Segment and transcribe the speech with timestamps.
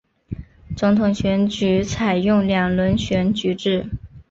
[0.75, 3.85] 总统选举采用两轮选举制。